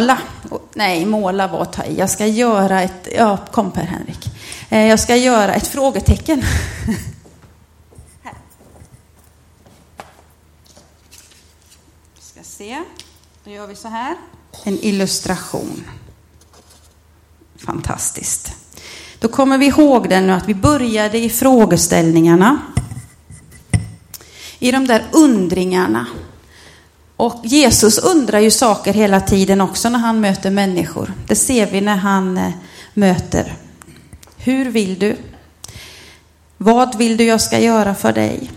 måla. 0.00 0.18
Nej, 0.74 1.06
måla 1.06 1.48
var 1.48 1.62
att 1.62 1.72
ta 1.72 1.84
i. 1.84 1.98
Jag 1.98 2.10
ska 2.10 2.26
göra 2.26 2.82
ett, 2.82 3.08
ja, 3.16 3.36
kom 3.36 3.70
Per 3.70 3.82
Henrik. 3.82 4.26
Eh, 4.68 4.86
jag 4.86 5.00
ska 5.00 5.16
göra 5.16 5.54
ett 5.54 5.66
frågetecken. 5.66 6.42
Här. 8.22 8.34
Ska 12.20 12.42
se. 12.42 12.82
Då 13.44 13.50
gör 13.50 13.66
vi 13.66 13.76
så 13.76 13.88
här. 13.88 14.16
En 14.64 14.78
illustration. 14.78 15.84
Fantastiskt. 17.56 18.54
Då 19.18 19.28
kommer 19.28 19.58
vi 19.58 19.66
ihåg 19.66 20.08
den 20.08 20.26
nu 20.26 20.32
att 20.32 20.48
vi 20.48 20.54
började 20.54 21.18
i 21.18 21.30
frågeställningarna. 21.30 22.58
I 24.58 24.72
de 24.72 24.86
där 24.86 25.04
undringarna. 25.12 26.06
Och 27.20 27.40
Jesus 27.42 27.98
undrar 27.98 28.38
ju 28.38 28.50
saker 28.50 28.92
hela 28.92 29.20
tiden 29.20 29.60
också 29.60 29.88
när 29.88 29.98
han 29.98 30.20
möter 30.20 30.50
människor. 30.50 31.12
Det 31.26 31.36
ser 31.36 31.66
vi 31.66 31.80
när 31.80 31.96
han 31.96 32.38
eh, 32.38 32.50
möter. 32.94 33.54
Hur 34.36 34.70
vill 34.70 34.98
du? 34.98 35.16
Vad 36.56 36.98
vill 36.98 37.16
du 37.16 37.24
jag 37.24 37.40
ska 37.40 37.58
göra 37.58 37.94
för 37.94 38.12
dig? 38.12 38.50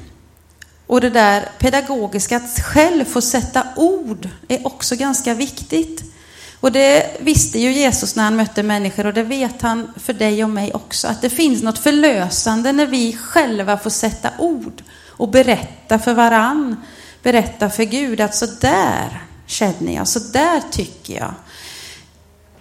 Och 0.88 1.02
det 1.02 1.10
där 1.10 1.50
pedagogiska, 1.60 2.38
att 2.38 2.60
själv 2.64 3.06
få 3.06 3.22
sätta 3.22 3.64
ord, 3.76 4.30
är 4.48 4.68
också 4.68 4.96
ganska 4.96 5.34
viktigt. 5.34 6.14
Och 6.60 6.72
det 6.72 7.18
visste 7.20 7.60
ju 7.60 7.72
Jesus 7.72 8.16
när 8.16 8.24
han 8.24 8.36
mötte 8.36 8.64
människor 8.64 9.06
och 9.06 9.14
det 9.14 9.24
vet 9.24 9.62
han 9.62 9.94
för 9.98 10.14
dig 10.14 10.44
och 10.44 10.50
mig 10.50 10.74
också. 10.74 11.08
Att 11.08 11.22
det 11.22 11.30
finns 11.30 11.64
något 11.64 11.80
förlösande 11.80 12.72
när 12.72 12.86
vi 12.86 13.18
själva 13.18 13.78
får 13.78 13.90
sätta 13.90 14.30
ord 14.38 14.84
och 15.08 15.30
berätta 15.30 16.00
för 16.00 16.14
varann. 16.14 16.76
Berätta 17.24 17.70
för 17.70 17.84
Gud 17.84 18.22
att 18.22 18.36
så 18.36 18.46
där 18.46 19.24
känner 19.46 19.94
jag, 19.94 20.08
så 20.08 20.20
där 20.20 20.62
tycker 20.72 21.14
jag. 21.14 21.34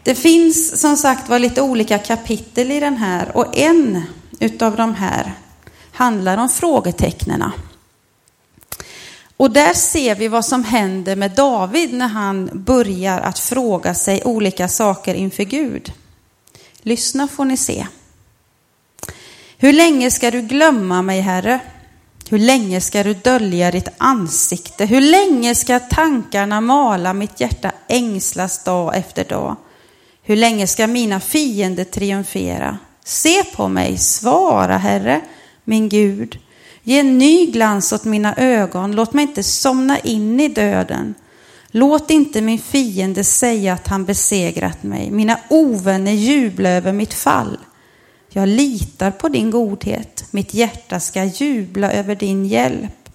Det 0.03 0.15
finns 0.15 0.81
som 0.81 0.97
sagt 0.97 1.29
var 1.29 1.39
lite 1.39 1.63
olika 1.63 1.99
kapitel 1.99 2.71
i 2.71 2.81
den 2.81 2.97
här 2.97 3.37
och 3.37 3.59
en 3.59 4.03
utav 4.41 4.77
de 4.77 4.95
här 4.95 5.35
handlar 5.93 6.39
om 6.39 6.49
frågetecknena. 6.49 7.53
Och 9.37 9.51
där 9.51 9.75
ser 9.75 10.15
vi 10.15 10.29
vad 10.29 10.45
som 10.45 10.65
händer 10.65 11.17
med 11.17 11.31
David 11.31 11.95
när 11.95 12.09
han 12.09 12.51
börjar 12.53 13.21
att 13.21 13.39
fråga 13.39 13.95
sig 13.95 14.23
olika 14.25 14.69
saker 14.69 15.15
inför 15.15 15.45
Gud. 15.45 15.93
Lyssna 16.83 17.29
får 17.29 17.45
ni 17.45 17.57
se. 17.57 17.87
Hur 19.59 19.73
länge 19.73 20.11
ska 20.11 20.31
du 20.31 20.43
glömma 20.43 21.03
mig, 21.03 21.21
Herre? 21.21 21.61
Hur 22.33 22.39
länge 22.39 22.81
ska 22.81 23.03
du 23.03 23.15
dölja 23.15 23.71
ditt 23.71 23.89
ansikte? 23.99 24.85
Hur 24.85 25.01
länge 25.01 25.55
ska 25.55 25.79
tankarna 25.79 26.61
mala 26.61 27.13
mitt 27.13 27.41
hjärta 27.41 27.73
ängslas 27.89 28.65
dag 28.65 28.97
efter 28.97 29.25
dag? 29.25 29.57
Hur 30.23 30.37
länge 30.37 30.67
ska 30.67 30.87
mina 30.87 31.21
fiender 31.21 31.85
triumfera? 31.85 32.79
Se 33.05 33.45
på 33.45 33.69
mig, 33.69 33.99
svara 33.99 34.77
Herre, 34.77 35.21
min 35.65 35.89
Gud. 35.89 36.39
Ge 36.83 36.99
en 36.99 37.19
ny 37.19 37.47
glans 37.47 37.93
åt 37.93 38.05
mina 38.05 38.35
ögon, 38.37 38.93
låt 38.93 39.13
mig 39.13 39.23
inte 39.23 39.43
somna 39.43 39.99
in 39.99 40.41
i 40.41 40.49
döden. 40.49 41.15
Låt 41.71 42.11
inte 42.11 42.41
min 42.41 42.59
fiende 42.59 43.25
säga 43.25 43.73
att 43.73 43.89
han 43.89 44.05
besegrat 44.05 44.83
mig, 44.83 45.11
mina 45.11 45.39
ovänner 45.49 46.13
jubla 46.13 46.69
över 46.69 46.93
mitt 46.93 47.15
fall. 47.15 47.59
Jag 48.35 48.49
litar 48.49 49.11
på 49.11 49.29
din 49.29 49.51
godhet, 49.51 50.25
mitt 50.31 50.55
hjärta 50.55 51.01
ska 51.01 51.25
jubla 51.25 51.93
över 51.93 52.15
din 52.15 52.47
hjälp. 52.47 53.09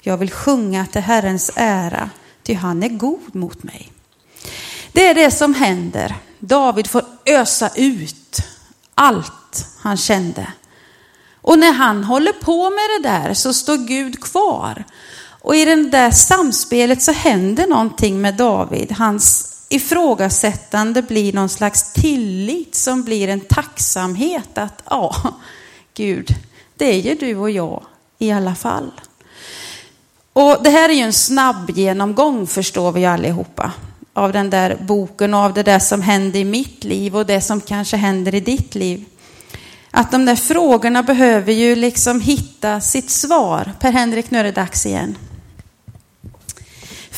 Jag 0.00 0.16
vill 0.16 0.30
sjunga 0.30 0.86
till 0.86 1.00
Herrens 1.00 1.50
ära, 1.54 2.10
ty 2.42 2.54
han 2.54 2.82
är 2.82 2.88
god 2.88 3.34
mot 3.34 3.62
mig. 3.62 3.92
Det 4.92 5.06
är 5.06 5.14
det 5.14 5.30
som 5.30 5.54
händer. 5.54 6.14
David 6.38 6.86
får 6.86 7.02
ösa 7.26 7.70
ut 7.76 8.42
allt 8.94 9.66
han 9.80 9.96
kände. 9.96 10.52
Och 11.40 11.58
när 11.58 11.72
han 11.72 12.04
håller 12.04 12.32
på 12.32 12.70
med 12.70 13.02
det 13.02 13.08
där 13.08 13.34
så 13.34 13.54
står 13.54 13.76
Gud 13.76 14.20
kvar. 14.20 14.84
Och 15.40 15.56
i 15.56 15.64
det 15.64 15.90
där 15.90 16.10
samspelet 16.10 17.02
så 17.02 17.12
händer 17.12 17.66
någonting 17.66 18.20
med 18.20 18.34
David. 18.34 18.92
Hans 18.92 19.53
ifrågasättande 19.74 21.02
blir 21.02 21.32
någon 21.32 21.48
slags 21.48 21.92
tillit 21.92 22.74
som 22.74 23.02
blir 23.02 23.28
en 23.28 23.40
tacksamhet 23.40 24.58
att 24.58 24.82
ja, 24.90 25.14
Gud, 25.94 26.34
det 26.76 26.84
är 26.84 27.00
ju 27.00 27.14
du 27.14 27.36
och 27.36 27.50
jag 27.50 27.82
i 28.18 28.32
alla 28.32 28.54
fall. 28.54 28.90
Och 30.32 30.58
det 30.62 30.70
här 30.70 30.88
är 30.88 30.92
ju 30.92 31.00
en 31.00 31.12
snabb 31.12 31.70
genomgång 31.70 32.46
förstår 32.46 32.92
vi 32.92 33.06
allihopa 33.06 33.72
av 34.12 34.32
den 34.32 34.50
där 34.50 34.76
boken 34.80 35.34
och 35.34 35.40
av 35.40 35.54
det 35.54 35.62
där 35.62 35.78
som 35.78 36.02
händer 36.02 36.40
i 36.40 36.44
mitt 36.44 36.84
liv 36.84 37.16
och 37.16 37.26
det 37.26 37.40
som 37.40 37.60
kanske 37.60 37.96
händer 37.96 38.34
i 38.34 38.40
ditt 38.40 38.74
liv. 38.74 39.04
Att 39.90 40.12
de 40.12 40.24
där 40.24 40.36
frågorna 40.36 41.02
behöver 41.02 41.52
ju 41.52 41.76
liksom 41.76 42.20
hitta 42.20 42.80
sitt 42.80 43.10
svar. 43.10 43.72
Per-Henrik, 43.80 44.30
nu 44.30 44.38
är 44.38 44.44
det 44.44 44.52
dags 44.52 44.86
igen. 44.86 45.16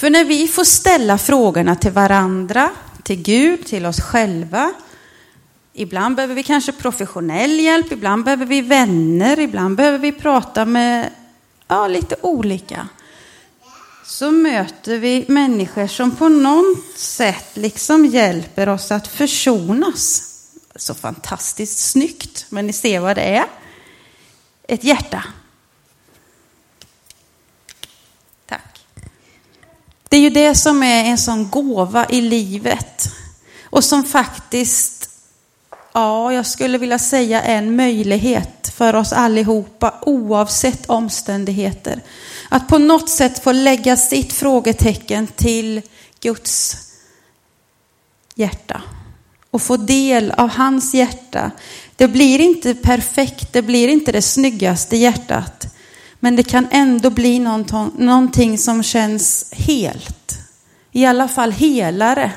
För 0.07 0.11
när 0.11 0.25
vi 0.25 0.49
får 0.49 0.65
ställa 0.65 1.19
frågorna 1.19 1.77
till 1.77 1.93
varandra, 1.93 2.71
till 3.03 3.23
Gud, 3.23 3.67
till 3.67 3.87
oss 3.87 4.01
själva. 4.01 4.73
Ibland 5.73 6.17
behöver 6.17 6.35
vi 6.35 6.43
kanske 6.43 6.73
professionell 6.73 7.61
hjälp, 7.61 7.93
ibland 7.93 8.25
behöver 8.25 8.47
vi 8.47 8.61
vänner, 8.61 9.39
ibland 9.39 9.77
behöver 9.77 9.99
vi 9.99 10.13
prata 10.13 10.65
med 10.65 11.11
ja, 11.69 11.89
lite 11.89 12.17
olika. 12.23 12.89
Så 14.05 14.31
möter 14.31 14.99
vi 14.99 15.25
människor 15.29 15.87
som 15.87 16.11
på 16.11 16.29
något 16.29 16.99
sätt 16.99 17.51
liksom 17.55 18.07
hjälper 18.07 18.69
oss 18.69 18.91
att 18.91 19.09
försonas. 19.09 20.33
Så 20.77 20.95
fantastiskt 20.95 21.91
snyggt, 21.91 22.47
men 22.49 22.67
ni 22.67 22.73
ser 22.73 23.01
vad 23.01 23.17
det 23.17 23.23
är. 23.23 23.47
Ett 24.69 24.85
hjärta 24.85 25.25
Det 30.17 30.21
är 30.21 30.23
ju 30.23 30.31
det 30.31 30.55
som 30.55 30.83
är 30.83 31.05
en 31.05 31.19
sån 31.19 31.51
gåva 31.51 32.07
i 32.09 32.21
livet 32.21 33.09
och 33.65 33.85
som 33.85 34.05
faktiskt, 34.05 35.11
ja, 35.93 36.33
jag 36.33 36.47
skulle 36.47 36.79
vilja 36.79 36.99
säga 36.99 37.43
en 37.43 37.77
möjlighet 37.77 38.73
för 38.75 38.95
oss 38.95 39.13
allihopa 39.13 39.95
oavsett 40.03 40.87
omständigheter. 40.87 42.03
Att 42.49 42.69
på 42.69 42.79
något 42.79 43.09
sätt 43.09 43.45
få 43.45 43.53
lägga 43.53 43.97
sitt 43.97 44.33
frågetecken 44.33 45.27
till 45.27 45.83
Guds 46.21 46.77
hjärta 48.35 48.83
och 49.51 49.63
få 49.63 49.77
del 49.77 50.31
av 50.31 50.49
hans 50.49 50.95
hjärta. 50.95 51.51
Det 51.97 52.09
blir 52.09 52.41
inte 52.41 52.75
perfekt, 52.75 53.53
det 53.53 53.63
blir 53.63 53.89
inte 53.89 54.13
det 54.13 54.23
snyggaste 54.23 54.97
hjärtat. 54.97 55.76
Men 56.21 56.37
det 56.37 56.43
kan 56.43 56.69
ändå 56.71 57.11
bli 57.11 57.39
någonting 57.39 58.59
som 58.59 58.83
känns 58.83 59.53
helt. 59.53 60.39
I 60.93 61.07
alla 61.07 61.29
fall 61.29 61.53
helare. 61.53 62.33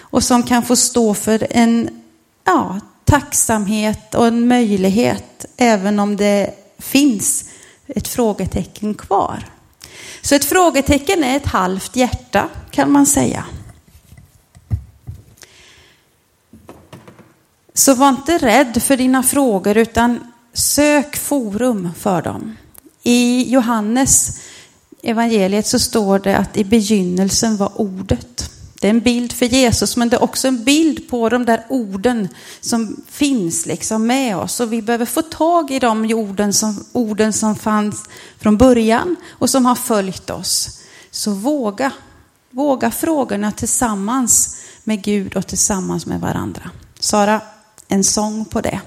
Och 0.00 0.24
som 0.24 0.42
kan 0.42 0.62
få 0.62 0.76
stå 0.76 1.14
för 1.14 1.46
en 1.50 2.02
ja, 2.44 2.80
tacksamhet 3.04 4.14
och 4.14 4.26
en 4.26 4.48
möjlighet. 4.48 5.44
Även 5.56 5.98
om 5.98 6.16
det 6.16 6.54
finns 6.78 7.44
ett 7.86 8.08
frågetecken 8.08 8.94
kvar. 8.94 9.44
Så 10.22 10.34
ett 10.34 10.44
frågetecken 10.44 11.24
är 11.24 11.36
ett 11.36 11.46
halvt 11.46 11.96
hjärta 11.96 12.48
kan 12.70 12.92
man 12.92 13.06
säga. 13.06 13.44
Så 17.74 17.94
var 17.94 18.08
inte 18.08 18.38
rädd 18.38 18.82
för 18.82 18.96
dina 18.96 19.22
frågor 19.22 19.76
utan 19.76 20.32
sök 20.52 21.16
forum 21.16 21.90
för 21.98 22.22
dem. 22.22 22.56
I 23.08 23.50
Johannes 23.50 24.40
evangeliet 25.02 25.66
så 25.66 25.78
står 25.78 26.18
det 26.18 26.36
att 26.36 26.56
i 26.56 26.64
begynnelsen 26.64 27.56
var 27.56 27.80
ordet. 27.80 28.50
Det 28.80 28.86
är 28.86 28.90
en 28.90 29.00
bild 29.00 29.32
för 29.32 29.46
Jesus, 29.46 29.96
men 29.96 30.08
det 30.08 30.16
är 30.16 30.22
också 30.22 30.48
en 30.48 30.64
bild 30.64 31.10
på 31.10 31.28
de 31.28 31.44
där 31.44 31.64
orden 31.68 32.28
som 32.60 32.96
finns 33.08 33.66
liksom 33.66 34.06
med 34.06 34.36
oss. 34.36 34.60
Och 34.60 34.72
vi 34.72 34.82
behöver 34.82 35.06
få 35.06 35.22
tag 35.22 35.70
i 35.70 35.78
de 35.78 36.14
orden 36.14 36.52
som, 36.52 36.84
orden 36.92 37.32
som 37.32 37.56
fanns 37.56 38.04
från 38.38 38.56
början 38.56 39.16
och 39.30 39.50
som 39.50 39.66
har 39.66 39.74
följt 39.74 40.30
oss. 40.30 40.80
Så 41.10 41.30
våga, 41.30 41.92
våga 42.50 42.90
frågorna 42.90 43.52
tillsammans 43.52 44.56
med 44.84 45.02
Gud 45.02 45.36
och 45.36 45.46
tillsammans 45.46 46.06
med 46.06 46.20
varandra. 46.20 46.70
Sara, 47.00 47.40
en 47.88 48.04
sång 48.04 48.44
på 48.44 48.60
det 48.60 48.80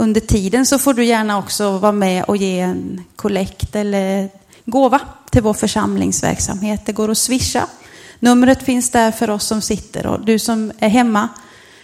under 0.00 0.20
tiden 0.20 0.66
så 0.66 0.78
får 0.78 0.94
du 0.94 1.04
gärna 1.04 1.38
också 1.38 1.78
vara 1.78 1.92
med 1.92 2.24
och 2.24 2.36
ge 2.36 2.60
en 2.60 3.04
kollekt 3.16 3.76
eller 3.76 4.28
gåva 4.64 5.00
till 5.30 5.42
vår 5.42 5.54
församlingsverksamhet. 5.54 6.86
Det 6.86 6.92
går 6.92 7.10
att 7.10 7.18
swisha. 7.18 7.66
Numret 8.18 8.62
finns 8.62 8.90
där 8.90 9.10
för 9.10 9.30
oss 9.30 9.46
som 9.46 9.60
sitter 9.60 10.06
och 10.06 10.24
du 10.24 10.38
som 10.38 10.72
är 10.78 10.88
hemma 10.88 11.28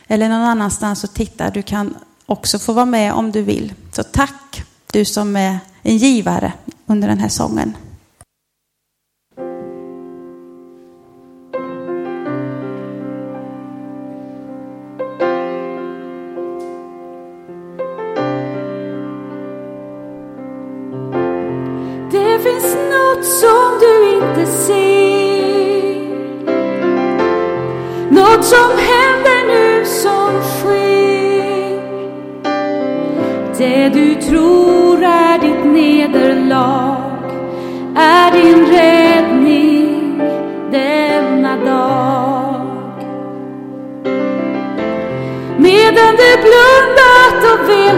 eller 0.07 0.29
någon 0.29 0.43
annanstans 0.43 1.05
och 1.05 1.15
tittar, 1.15 1.51
du 1.51 1.63
kan 1.63 1.95
också 2.27 2.59
få 2.59 2.73
vara 2.73 2.85
med 2.85 3.13
om 3.13 3.33
du 3.33 3.43
vill. 3.43 3.73
Så 3.93 4.03
tack 4.03 4.63
du 4.93 5.05
som 5.05 5.37
är 5.37 5.59
en 5.83 5.97
givare 5.97 6.53
under 6.87 7.09
den 7.09 7.19
här 7.19 7.29
sången. 7.29 7.77
feel 47.67 47.96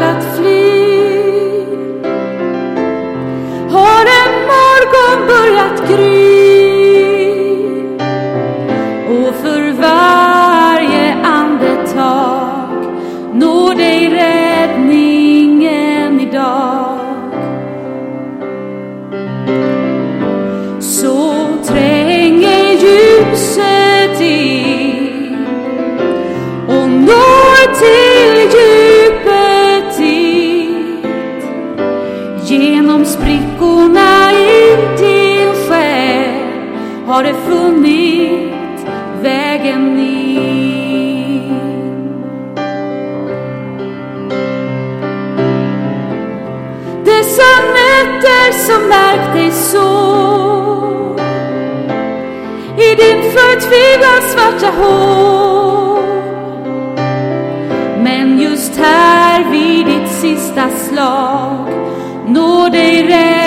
som 48.68 48.88
märkt 48.88 49.34
dig 49.34 49.50
så. 49.50 49.88
I 52.76 52.94
din 52.94 53.22
förtvivlan 53.22 54.22
svarta 54.32 54.66
hår. 54.66 56.02
Men 58.02 58.40
just 58.40 58.76
här 58.76 59.50
vid 59.50 59.86
ditt 59.86 60.08
sista 60.08 60.68
slag 60.70 61.68
når 62.26 62.70
dig 62.70 63.02
rätt. 63.02 63.37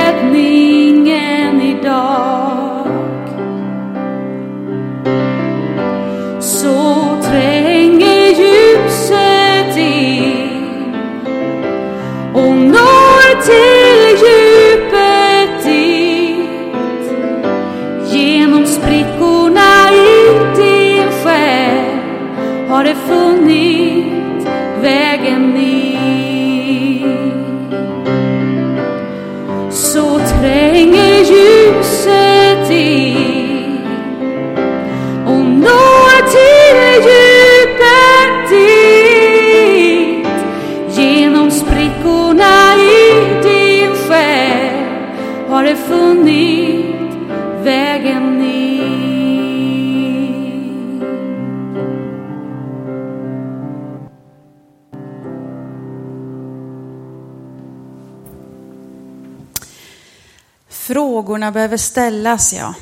Frågorna 61.22 61.52
behöver 61.52 61.78
ställas, 61.78 62.54
ja. 62.54 62.74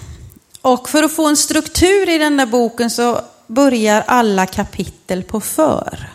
Och 0.62 0.90
för 0.90 1.04
att 1.04 1.12
få 1.12 1.28
en 1.28 1.38
struktur 1.38 2.10
i 2.10 2.18
den 2.18 2.38
där 2.38 2.46
boken 2.46 2.90
så 2.90 3.22
börjar 3.48 4.04
alla 4.08 4.46
kapitel 4.46 5.24
på 5.24 5.42
för. 5.42 6.10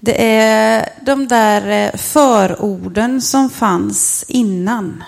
Det 0.00 0.24
är 0.24 0.88
de 1.00 1.28
där 1.28 1.70
eh, 1.70 1.98
förorden 1.98 3.22
som 3.22 3.50
fanns 3.50 4.24
innan. 4.28 5.04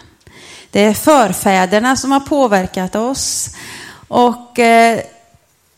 Det 0.70 0.80
är 0.80 0.94
förfäderna 0.94 1.96
som 1.96 2.12
har 2.12 2.20
påverkat 2.20 2.96
oss. 2.96 3.48
Och 4.08 4.58
eh, 4.58 5.00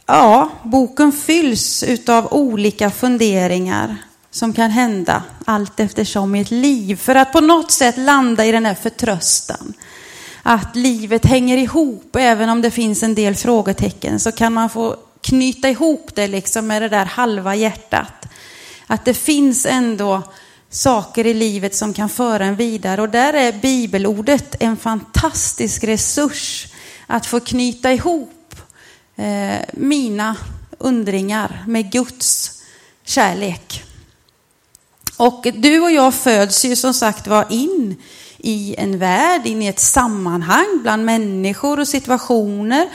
ja, 0.06 0.50
boken 0.62 1.12
fylls 1.12 1.82
utav 1.82 2.32
olika 2.32 2.90
funderingar 2.90 3.96
som 4.30 4.52
kan 4.52 4.70
hända 4.70 5.22
allt 5.44 5.80
eftersom 5.80 6.34
i 6.34 6.40
ett 6.40 6.50
liv. 6.50 6.96
För 6.96 7.14
att 7.14 7.32
på 7.32 7.40
något 7.40 7.72
sätt 7.72 7.96
landa 7.98 8.44
i 8.44 8.52
den 8.52 8.66
här 8.66 8.74
förtröstan. 8.74 9.74
Att 10.42 10.76
livet 10.76 11.24
hänger 11.24 11.56
ihop, 11.56 12.16
även 12.16 12.48
om 12.48 12.62
det 12.62 12.70
finns 12.70 13.02
en 13.02 13.14
del 13.14 13.34
frågetecken, 13.34 14.20
så 14.20 14.32
kan 14.32 14.52
man 14.52 14.70
få 14.70 14.96
knyta 15.20 15.70
ihop 15.70 16.10
det 16.14 16.26
liksom 16.26 16.66
med 16.66 16.82
det 16.82 16.88
där 16.88 17.04
halva 17.04 17.54
hjärtat. 17.54 18.26
Att 18.86 19.04
det 19.04 19.14
finns 19.14 19.66
ändå 19.66 20.22
saker 20.70 21.26
i 21.26 21.34
livet 21.34 21.74
som 21.74 21.94
kan 21.94 22.08
föra 22.08 22.44
en 22.44 22.56
vidare. 22.56 23.02
Och 23.02 23.08
där 23.08 23.32
är 23.32 23.52
bibelordet 23.52 24.56
en 24.60 24.76
fantastisk 24.76 25.84
resurs. 25.84 26.66
Att 27.06 27.26
få 27.26 27.40
knyta 27.40 27.92
ihop 27.92 28.54
eh, 29.16 29.58
mina 29.72 30.36
undringar 30.78 31.64
med 31.66 31.92
Guds 31.92 32.62
kärlek. 33.04 33.84
Och 35.16 35.46
du 35.54 35.80
och 35.80 35.92
jag 35.92 36.14
föds 36.14 36.64
ju 36.64 36.76
som 36.76 36.94
sagt 36.94 37.26
var 37.26 37.46
in 37.50 37.96
i 38.42 38.74
en 38.78 38.98
värld, 38.98 39.46
in 39.46 39.62
i 39.62 39.66
ett 39.66 39.80
sammanhang 39.80 40.78
bland 40.82 41.04
människor 41.04 41.80
och 41.80 41.88
situationer. 41.88 42.88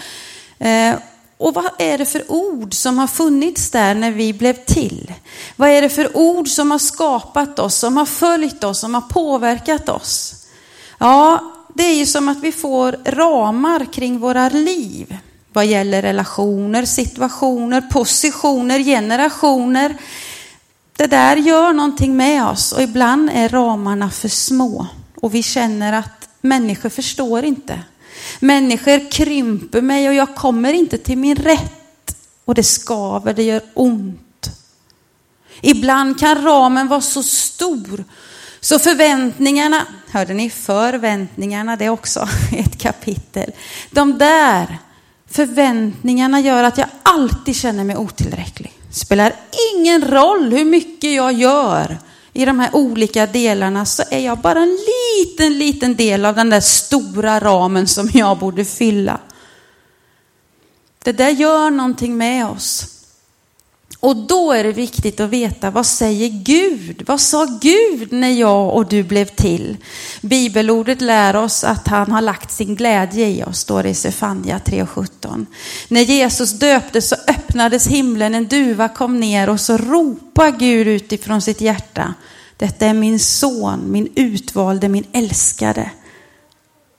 Eh, 0.60 0.96
och 1.38 1.54
vad 1.54 1.70
är 1.78 1.98
det 1.98 2.06
för 2.06 2.32
ord 2.32 2.74
som 2.74 2.98
har 2.98 3.08
funnits 3.08 3.72
där 3.72 3.96
när 3.96 4.12
vi 4.12 4.34
blev 4.34 4.54
till? 4.54 5.14
Vad 5.56 5.70
är 5.70 5.82
det 5.82 5.90
för 5.90 6.18
ord 6.18 6.48
som 6.48 6.72
har 6.72 6.80
skapat 6.80 7.60
oss, 7.60 7.76
som 7.76 7.98
har 7.98 8.06
följt 8.06 8.64
oss, 8.64 8.80
som 8.80 8.94
har 8.94 9.02
påverkat 9.02 9.90
oss? 9.90 10.36
Ja, 10.98 11.54
det 11.74 11.84
är 11.84 11.96
ju 11.96 12.06
som 12.06 12.28
att 12.28 12.40
vi 12.40 12.52
får 12.52 12.96
ramar 13.06 13.94
kring 13.94 14.20
våra 14.20 14.50
liv 14.50 15.18
vad 15.54 15.66
gäller 15.66 16.02
relationer, 16.02 16.86
situationer, 16.86 17.82
positioner, 17.82 18.80
generationer. 18.80 19.98
Det 20.98 21.08
där 21.08 21.36
gör 21.36 21.74
någonting 21.74 22.18
med 22.18 22.48
oss 22.48 22.72
och 22.72 22.82
ibland 22.82 23.30
är 23.34 23.50
ramarna 23.50 24.10
för 24.10 24.28
små 24.28 24.88
och 25.22 25.36
vi 25.36 25.44
känner 25.44 25.94
att 25.94 26.30
människor 26.42 26.90
förstår 26.90 27.44
inte. 27.44 27.80
Människor 28.40 29.12
krymper 29.12 29.82
mig 29.82 30.10
och 30.10 30.16
jag 30.16 30.36
kommer 30.36 30.74
inte 30.74 30.98
till 30.98 31.18
min 31.18 31.36
rätt. 31.36 32.16
Och 32.46 32.56
det 32.56 32.64
skaver, 32.64 33.34
det 33.34 33.44
gör 33.44 33.62
ont. 33.74 34.50
Ibland 35.62 36.20
kan 36.20 36.44
ramen 36.44 36.88
vara 36.88 37.02
så 37.02 37.24
stor 37.24 38.04
så 38.60 38.80
förväntningarna, 38.80 39.86
hörde 40.12 40.34
ni 40.34 40.50
förväntningarna, 40.50 41.76
det 41.76 41.86
är 41.86 41.90
också 41.90 42.28
ett 42.58 42.78
kapitel. 42.78 43.52
De 43.92 44.18
där 44.18 44.78
förväntningarna 45.30 46.40
gör 46.40 46.64
att 46.64 46.78
jag 46.78 46.88
alltid 47.04 47.56
känner 47.56 47.84
mig 47.84 47.98
otillräcklig. 47.98 48.74
Spelar 48.92 49.34
ingen 49.76 50.02
roll 50.02 50.52
hur 50.54 50.66
mycket 50.66 51.14
jag 51.14 51.34
gör 51.34 51.98
i 52.38 52.46
de 52.46 52.60
här 52.60 52.76
olika 52.76 53.26
delarna 53.26 53.86
så 53.86 54.04
är 54.12 54.20
jag 54.20 54.38
bara 54.38 54.60
en 54.60 54.78
liten, 54.88 55.58
liten 55.58 55.96
del 55.96 56.26
av 56.26 56.36
den 56.36 56.50
där 56.50 56.60
stora 56.60 57.40
ramen 57.40 57.88
som 57.88 58.10
jag 58.14 58.38
borde 58.38 58.66
fylla. 58.66 59.20
Det 61.04 61.12
där 61.12 61.30
gör 61.30 61.70
någonting 61.70 62.18
med 62.18 62.46
oss. 62.46 62.97
Och 64.00 64.16
då 64.16 64.52
är 64.52 64.64
det 64.64 64.72
viktigt 64.72 65.20
att 65.20 65.30
veta 65.30 65.72
vad 65.72 65.86
säger 65.86 66.30
Gud? 66.30 67.04
Vad 67.08 67.22
sa 67.22 67.46
Gud 67.62 68.12
när 68.12 68.30
jag 68.30 68.76
och 68.76 68.88
du 68.88 69.04
blev 69.04 69.26
till? 69.26 69.78
Bibelordet 70.22 71.02
lär 71.02 71.36
oss 71.36 71.64
att 71.64 71.88
han 71.88 72.12
har 72.12 72.22
lagt 72.22 72.52
sin 72.52 72.76
glädje 72.76 73.28
i 73.28 73.44
oss, 73.44 73.60
står 73.60 73.84
det 73.84 73.90
i 73.90 73.94
Sefania 73.94 74.60
3.17. 74.66 75.46
När 75.88 76.02
Jesus 76.02 76.52
döptes 76.52 77.10
så 77.10 77.16
öppnades 77.28 77.88
himlen, 77.88 78.36
en 78.36 78.48
duva 78.48 78.90
kom 78.90 79.20
ner 79.20 79.50
och 79.50 79.60
så 79.60 79.78
ropade 79.78 80.58
Gud 80.58 80.88
utifrån 80.88 81.42
sitt 81.42 81.62
hjärta. 81.62 82.14
Detta 82.58 82.86
är 82.86 82.94
min 82.94 83.20
son, 83.20 83.92
min 83.92 84.10
utvalde, 84.16 84.90
min 84.90 85.08
älskade. 85.14 85.92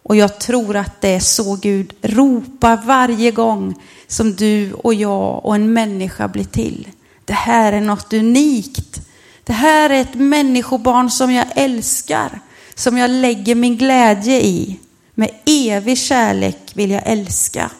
Och 0.08 0.16
jag 0.16 0.38
tror 0.38 0.76
att 0.76 1.00
det 1.00 1.08
är 1.08 1.20
så 1.20 1.56
Gud 1.56 1.94
ropar 2.02 2.76
varje 2.76 3.30
gång 3.30 3.74
som 4.06 4.36
du 4.36 4.72
och 4.72 4.94
jag 4.94 5.44
och 5.44 5.54
en 5.54 5.72
människa 5.72 6.28
blir 6.28 6.44
till. 6.44 6.88
Det 7.24 7.32
här 7.32 7.72
är 7.72 7.80
något 7.80 8.12
unikt. 8.12 9.00
Det 9.44 9.52
här 9.52 9.90
är 9.90 10.00
ett 10.00 10.14
människobarn 10.14 11.10
som 11.10 11.32
jag 11.32 11.46
älskar, 11.54 12.40
som 12.74 12.98
jag 12.98 13.10
lägger 13.10 13.54
min 13.54 13.76
glädje 13.76 14.40
i. 14.40 14.78
Med 15.14 15.30
evig 15.46 15.98
kärlek 15.98 16.58
vill 16.74 16.90
jag 16.90 17.02
älska. 17.06 17.70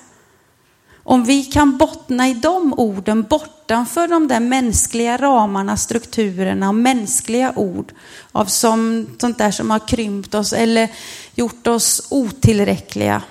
Om 1.10 1.24
vi 1.24 1.44
kan 1.44 1.78
bottna 1.78 2.28
i 2.28 2.34
de 2.34 2.74
orden 2.76 3.22
bortanför 3.22 4.08
de 4.08 4.28
där 4.28 4.40
mänskliga 4.40 5.16
ramarna, 5.16 5.76
strukturerna 5.76 6.68
och 6.68 6.74
mänskliga 6.74 7.52
ord 7.56 7.92
av 8.32 8.44
som, 8.44 9.06
sånt 9.20 9.38
där 9.38 9.50
som 9.50 9.70
har 9.70 9.88
krympt 9.88 10.34
oss 10.34 10.52
eller 10.52 10.88
gjort 11.34 11.66
oss 11.66 12.06
otillräckliga 12.10 13.22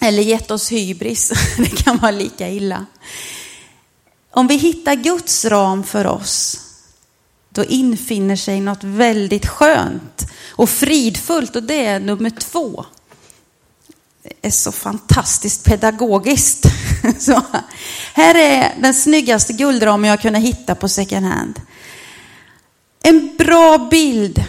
eller 0.00 0.22
gett 0.22 0.50
oss 0.50 0.72
hybris. 0.72 1.32
Det 1.56 1.84
kan 1.84 1.98
vara 1.98 2.10
lika 2.10 2.48
illa. 2.48 2.86
Om 4.30 4.46
vi 4.46 4.56
hittar 4.56 4.94
Guds 4.94 5.44
ram 5.44 5.84
för 5.84 6.06
oss, 6.06 6.60
då 7.50 7.64
infinner 7.64 8.36
sig 8.36 8.60
något 8.60 8.84
väldigt 8.84 9.46
skönt 9.46 10.30
och 10.48 10.70
fridfullt 10.70 11.56
och 11.56 11.62
det 11.62 11.84
är 11.84 12.00
nummer 12.00 12.30
två 12.30 12.84
Det 14.22 14.32
är 14.42 14.50
så 14.50 14.72
fantastiskt 14.72 15.64
pedagogiskt. 15.64 16.77
Så, 17.18 17.42
här 18.14 18.34
är 18.34 18.74
den 18.80 18.94
snyggaste 18.94 19.52
guldramen 19.52 20.10
jag 20.10 20.20
kunde 20.20 20.38
hitta 20.38 20.74
på 20.74 20.88
second 20.88 21.26
hand. 21.26 21.60
En 23.02 23.36
bra 23.36 23.78
bild 23.90 24.44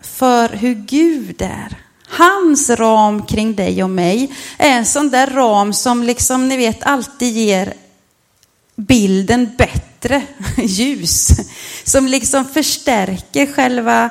för 0.00 0.48
hur 0.48 0.74
Gud 0.74 1.42
är. 1.42 1.76
Hans 2.08 2.70
ram 2.70 3.26
kring 3.26 3.54
dig 3.54 3.82
och 3.82 3.90
mig 3.90 4.32
är 4.58 4.70
en 4.70 4.86
sån 4.86 5.10
där 5.10 5.26
ram 5.26 5.72
som 5.72 6.02
liksom 6.02 6.48
ni 6.48 6.56
vet 6.56 6.82
alltid 6.82 7.36
ger 7.36 7.74
bilden 8.76 9.50
bättre 9.58 10.22
ljus. 10.56 11.30
Som 11.84 12.06
liksom 12.06 12.44
förstärker 12.44 13.46
själva 13.46 14.10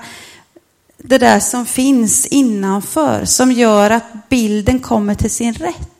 det 0.98 1.18
där 1.18 1.40
som 1.40 1.66
finns 1.66 2.26
innanför 2.26 3.26
som 3.26 3.52
gör 3.52 3.90
att 3.90 4.30
bilden 4.30 4.80
kommer 4.80 5.16
till 5.16 5.32
sin 5.32 5.54
rätt. 5.54 5.99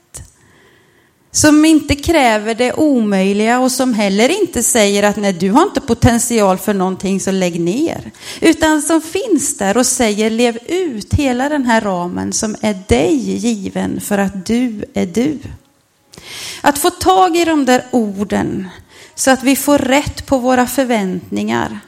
Som 1.32 1.66
inte 1.66 1.96
kräver 1.96 2.56
det 2.56 2.74
omöjliga 2.74 3.60
och 3.60 3.72
som 3.72 3.94
heller 3.94 4.42
inte 4.42 4.64
säger 4.64 5.04
att 5.04 5.16
nej, 5.16 5.34
du 5.34 5.52
har 5.52 5.64
inte 5.64 5.82
potential 5.82 6.58
för 6.58 6.74
någonting 6.74 7.20
så 7.20 7.32
lägg 7.32 7.60
ner. 7.60 8.12
Utan 8.42 8.82
som 8.82 9.02
finns 9.02 9.58
där 9.58 9.78
och 9.78 9.86
säger 9.86 10.30
lev 10.30 10.58
ut 10.68 11.14
hela 11.14 11.50
den 11.50 11.66
här 11.66 11.82
ramen 11.82 12.34
som 12.34 12.56
är 12.62 12.78
dig 12.88 13.16
given 13.16 14.02
för 14.02 14.18
att 14.18 14.46
du 14.46 14.86
är 14.94 15.06
du. 15.06 15.40
Att 16.62 16.78
få 16.78 16.90
tag 16.90 17.38
i 17.38 17.46
de 17.46 17.66
där 17.66 17.86
orden 17.92 18.68
så 19.16 19.32
att 19.32 19.44
vi 19.44 19.56
får 19.56 19.78
rätt 19.78 20.26
på 20.26 20.38
våra 20.38 20.68
förväntningar 20.68 21.80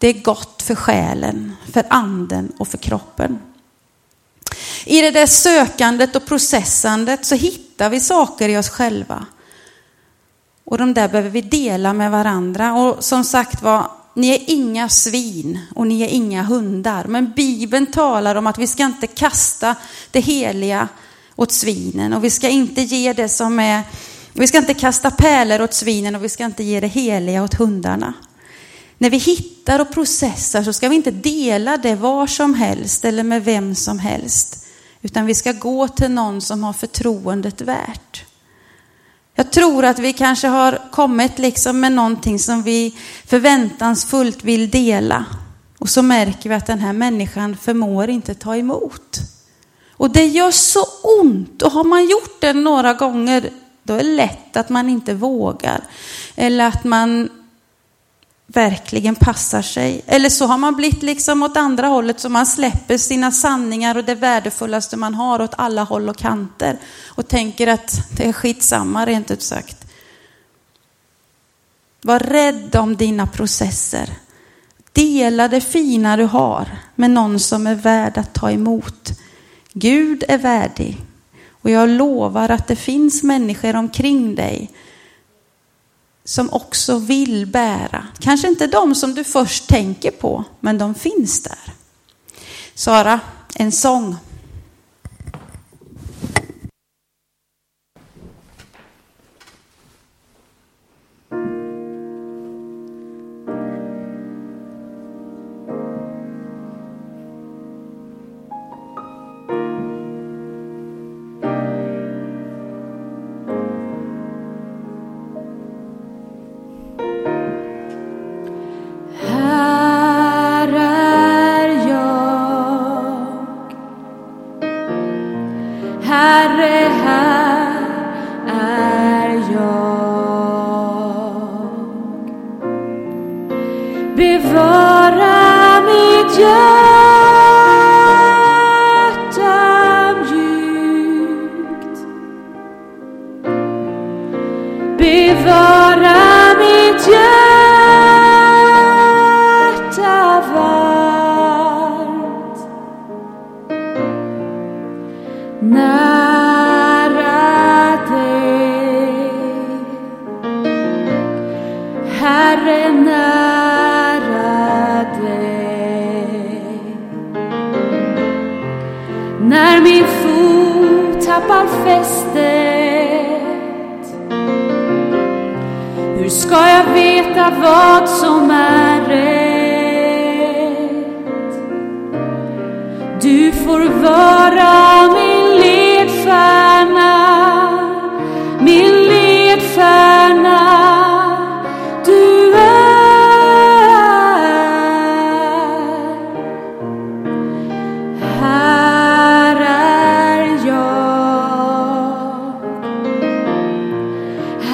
det 0.00 0.08
är 0.08 0.22
gott 0.22 0.62
för 0.62 0.74
själen, 0.74 1.56
för 1.72 1.84
anden 1.90 2.52
och 2.58 2.68
för 2.68 2.78
kroppen. 2.78 3.38
I 4.86 5.00
det 5.00 5.10
där 5.10 5.26
sökandet 5.26 6.16
och 6.16 6.26
processandet 6.26 7.26
så 7.26 7.34
hittar 7.34 7.69
vi 7.88 8.00
saker 8.00 8.48
i 8.48 8.56
oss 8.56 8.68
själva. 8.68 9.26
Och 10.64 10.78
de 10.78 10.94
där 10.94 11.08
behöver 11.08 11.30
vi 11.30 11.40
dela 11.40 11.92
med 11.92 12.10
varandra. 12.10 12.74
Och 12.74 13.04
som 13.04 13.24
sagt 13.24 13.62
var, 13.62 13.90
ni 14.14 14.28
är 14.28 14.40
inga 14.46 14.88
svin 14.88 15.58
och 15.74 15.86
ni 15.86 16.02
är 16.02 16.08
inga 16.08 16.42
hundar. 16.42 17.04
Men 17.04 17.32
Bibeln 17.36 17.86
talar 17.86 18.34
om 18.34 18.46
att 18.46 18.58
vi 18.58 18.66
ska 18.66 18.84
inte 18.84 19.06
kasta 19.06 19.74
det 20.10 20.20
heliga 20.20 20.88
åt 21.36 21.52
svinen 21.52 22.12
och 22.12 22.24
vi 22.24 22.30
ska 22.30 22.48
inte 22.48 22.82
ge 22.82 23.12
det 23.12 23.28
som 23.28 23.58
är, 23.60 23.82
vi 24.32 24.46
ska 24.46 24.58
inte 24.58 24.74
kasta 24.74 25.10
pärlor 25.10 25.62
åt 25.62 25.74
svinen 25.74 26.16
och 26.16 26.24
vi 26.24 26.28
ska 26.28 26.44
inte 26.44 26.64
ge 26.64 26.80
det 26.80 26.86
heliga 26.86 27.42
åt 27.42 27.54
hundarna. 27.54 28.14
När 28.98 29.10
vi 29.10 29.16
hittar 29.16 29.80
och 29.80 29.92
processar 29.92 30.62
så 30.62 30.72
ska 30.72 30.88
vi 30.88 30.96
inte 30.96 31.10
dela 31.10 31.76
det 31.76 31.94
var 31.94 32.26
som 32.26 32.54
helst 32.54 33.04
eller 33.04 33.22
med 33.22 33.44
vem 33.44 33.74
som 33.74 33.98
helst. 33.98 34.66
Utan 35.02 35.26
vi 35.26 35.34
ska 35.34 35.52
gå 35.52 35.88
till 35.88 36.10
någon 36.10 36.40
som 36.40 36.64
har 36.64 36.72
förtroendet 36.72 37.60
värt. 37.60 38.24
Jag 39.34 39.52
tror 39.52 39.84
att 39.84 39.98
vi 39.98 40.12
kanske 40.12 40.48
har 40.48 40.78
kommit 40.90 41.38
liksom 41.38 41.80
med 41.80 41.92
någonting 41.92 42.38
som 42.38 42.62
vi 42.62 42.96
förväntansfullt 43.26 44.44
vill 44.44 44.70
dela. 44.70 45.24
Och 45.78 45.88
så 45.88 46.02
märker 46.02 46.48
vi 46.48 46.54
att 46.54 46.66
den 46.66 46.78
här 46.78 46.92
människan 46.92 47.56
förmår 47.56 48.10
inte 48.10 48.34
ta 48.34 48.56
emot. 48.56 49.18
Och 49.92 50.10
det 50.10 50.26
gör 50.26 50.50
så 50.50 50.84
ont. 51.20 51.62
Och 51.62 51.72
har 51.72 51.84
man 51.84 52.08
gjort 52.08 52.40
det 52.40 52.52
några 52.52 52.94
gånger, 52.94 53.50
då 53.82 53.94
är 53.94 53.98
det 53.98 54.14
lätt 54.14 54.56
att 54.56 54.68
man 54.68 54.88
inte 54.88 55.14
vågar. 55.14 55.80
Eller 56.36 56.66
att 56.66 56.84
man 56.84 57.28
verkligen 58.52 59.14
passar 59.14 59.62
sig. 59.62 60.02
Eller 60.06 60.28
så 60.28 60.46
har 60.46 60.58
man 60.58 60.76
blivit 60.76 61.02
liksom 61.02 61.42
åt 61.42 61.56
andra 61.56 61.86
hållet 61.86 62.20
så 62.20 62.28
man 62.28 62.46
släpper 62.46 62.98
sina 62.98 63.32
sanningar 63.32 63.96
och 63.96 64.04
det 64.04 64.14
värdefullaste 64.14 64.96
man 64.96 65.14
har 65.14 65.42
åt 65.42 65.54
alla 65.56 65.82
håll 65.82 66.08
och 66.08 66.16
kanter 66.16 66.78
och 67.06 67.28
tänker 67.28 67.66
att 67.66 68.16
det 68.16 68.28
är 68.28 68.32
skitsamma 68.32 69.06
rent 69.06 69.30
ut 69.30 69.42
sagt. 69.42 69.86
Var 72.02 72.18
rädd 72.18 72.76
om 72.76 72.96
dina 72.96 73.26
processer. 73.26 74.10
Dela 74.92 75.48
det 75.48 75.60
fina 75.60 76.16
du 76.16 76.24
har 76.24 76.68
med 76.94 77.10
någon 77.10 77.40
som 77.40 77.66
är 77.66 77.74
värd 77.74 78.18
att 78.18 78.34
ta 78.34 78.50
emot. 78.50 79.10
Gud 79.72 80.24
är 80.28 80.38
värdig 80.38 80.96
och 81.50 81.70
jag 81.70 81.88
lovar 81.88 82.48
att 82.48 82.68
det 82.68 82.76
finns 82.76 83.22
människor 83.22 83.76
omkring 83.76 84.34
dig 84.34 84.70
som 86.24 86.52
också 86.52 86.98
vill 86.98 87.46
bära. 87.46 88.06
Kanske 88.18 88.48
inte 88.48 88.66
de 88.66 88.94
som 88.94 89.14
du 89.14 89.24
först 89.24 89.66
tänker 89.66 90.10
på, 90.10 90.44
men 90.60 90.78
de 90.78 90.94
finns 90.94 91.42
där. 91.42 91.72
Sara, 92.74 93.20
en 93.54 93.72
sång. 93.72 94.16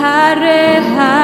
Herre, 0.07 0.83
här 0.97 1.16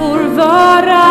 får 0.00 0.24
vara. 0.36 1.09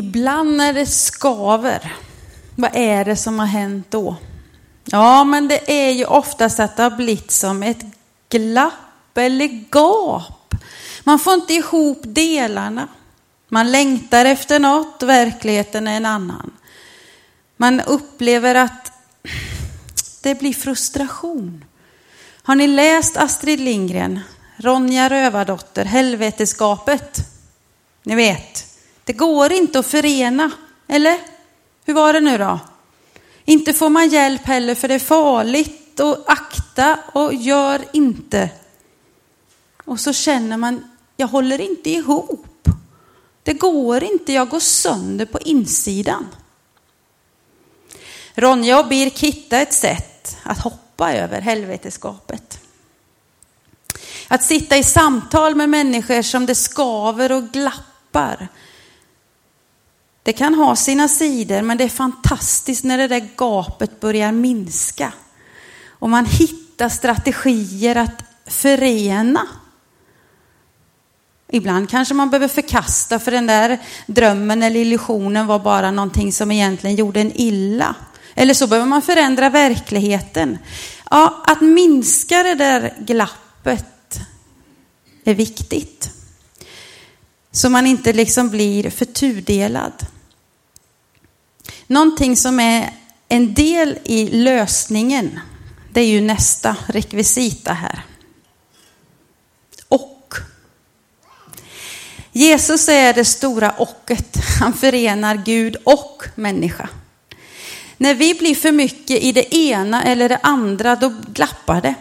Ibland 0.00 0.56
när 0.56 0.72
det 0.72 0.86
skaver, 0.86 1.96
vad 2.56 2.70
är 2.74 3.04
det 3.04 3.16
som 3.16 3.38
har 3.38 3.46
hänt 3.46 3.86
då? 3.90 4.16
Ja, 4.84 5.24
men 5.24 5.48
det 5.48 5.72
är 5.72 5.90
ju 5.90 6.04
oftast 6.04 6.60
att 6.60 6.76
det 6.76 6.82
har 6.82 6.90
blivit 6.90 7.30
som 7.30 7.62
ett 7.62 7.84
glapp 8.28 9.18
eller 9.18 9.64
gap. 9.70 10.54
Man 11.04 11.18
får 11.18 11.34
inte 11.34 11.52
ihop 11.52 11.98
delarna. 12.02 12.88
Man 13.48 13.72
längtar 13.72 14.24
efter 14.24 14.58
något, 14.58 15.02
verkligheten 15.02 15.88
är 15.88 15.96
en 15.96 16.06
annan. 16.06 16.50
Man 17.56 17.80
upplever 17.80 18.54
att 18.54 18.92
det 20.22 20.34
blir 20.34 20.52
frustration. 20.52 21.64
Har 22.42 22.54
ni 22.54 22.66
läst 22.66 23.16
Astrid 23.16 23.60
Lindgren, 23.60 24.20
Ronja 24.56 25.10
Rövardotter, 25.10 25.84
Helveteskapet? 25.84 27.18
Ni 28.02 28.14
vet, 28.14 28.69
det 29.10 29.14
går 29.14 29.52
inte 29.52 29.78
att 29.78 29.86
förena, 29.86 30.50
eller? 30.88 31.18
Hur 31.84 31.94
var 31.94 32.12
det 32.12 32.20
nu 32.20 32.38
då? 32.38 32.58
Inte 33.44 33.72
får 33.72 33.88
man 33.88 34.08
hjälp 34.08 34.46
heller 34.46 34.74
för 34.74 34.88
det 34.88 34.94
är 34.94 34.98
farligt 34.98 36.00
och 36.00 36.24
akta 36.26 36.98
och 37.12 37.34
gör 37.34 37.84
inte. 37.92 38.50
Och 39.84 40.00
så 40.00 40.12
känner 40.12 40.56
man, 40.56 40.90
jag 41.16 41.26
håller 41.26 41.60
inte 41.60 41.90
ihop. 41.90 42.68
Det 43.42 43.52
går 43.52 44.04
inte, 44.04 44.32
jag 44.32 44.48
går 44.48 44.60
sönder 44.60 45.26
på 45.26 45.38
insidan. 45.38 46.26
Ronja 48.34 48.80
och 48.80 48.88
Birk 48.88 49.18
hittade 49.18 49.62
ett 49.62 49.74
sätt 49.74 50.36
att 50.42 50.58
hoppa 50.58 51.12
över 51.12 51.40
helveteskapet. 51.40 52.60
Att 54.28 54.44
sitta 54.44 54.76
i 54.76 54.82
samtal 54.82 55.54
med 55.54 55.68
människor 55.68 56.22
som 56.22 56.46
det 56.46 56.54
skaver 56.54 57.32
och 57.32 57.48
glappar. 57.48 58.48
Det 60.22 60.32
kan 60.32 60.54
ha 60.54 60.76
sina 60.76 61.08
sidor, 61.08 61.62
men 61.62 61.78
det 61.78 61.84
är 61.84 61.88
fantastiskt 61.88 62.84
när 62.84 62.98
det 62.98 63.08
där 63.08 63.28
gapet 63.36 64.00
börjar 64.00 64.32
minska. 64.32 65.12
Och 65.88 66.10
man 66.10 66.26
hittar 66.26 66.88
strategier 66.88 67.96
att 67.96 68.22
förena. 68.46 69.48
Ibland 71.52 71.90
kanske 71.90 72.14
man 72.14 72.30
behöver 72.30 72.48
förkasta 72.48 73.18
för 73.18 73.30
den 73.30 73.46
där 73.46 73.78
drömmen 74.06 74.62
eller 74.62 74.80
illusionen 74.80 75.46
var 75.46 75.58
bara 75.58 75.90
någonting 75.90 76.32
som 76.32 76.50
egentligen 76.50 76.96
gjorde 76.96 77.20
en 77.20 77.32
illa. 77.34 77.94
Eller 78.34 78.54
så 78.54 78.66
behöver 78.66 78.88
man 78.88 79.02
förändra 79.02 79.50
verkligheten. 79.50 80.58
Ja, 81.10 81.42
att 81.46 81.60
minska 81.60 82.42
det 82.42 82.54
där 82.54 82.94
glappet 82.98 84.20
är 85.24 85.34
viktigt. 85.34 86.10
Så 87.52 87.70
man 87.70 87.86
inte 87.86 88.12
liksom 88.12 88.50
blir 88.50 88.90
för 88.90 89.04
tudelad. 89.04 90.06
Någonting 91.86 92.36
som 92.36 92.60
är 92.60 92.94
en 93.28 93.54
del 93.54 93.98
i 94.04 94.26
lösningen, 94.26 95.40
det 95.92 96.00
är 96.00 96.06
ju 96.06 96.20
nästa 96.20 96.76
rekvisita 96.86 97.72
här. 97.72 98.04
Och. 99.88 100.34
Jesus 102.32 102.88
är 102.88 103.14
det 103.14 103.24
stora 103.24 103.74
ochet. 103.78 104.36
Han 104.60 104.72
förenar 104.72 105.36
Gud 105.36 105.76
och 105.84 106.24
människa. 106.34 106.88
När 107.96 108.14
vi 108.14 108.34
blir 108.34 108.54
för 108.54 108.72
mycket 108.72 109.22
i 109.22 109.32
det 109.32 109.54
ena 109.54 110.02
eller 110.02 110.28
det 110.28 110.40
andra, 110.42 110.96
då 110.96 111.12
glappar 111.28 111.80
det. 111.80 111.94